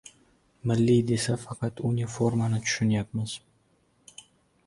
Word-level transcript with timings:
Milliylik 0.69 1.03
desa, 1.09 1.35
faqat 1.43 1.83
"uniforma"ni 1.91 2.61
tushunyapmiz... 2.69 3.39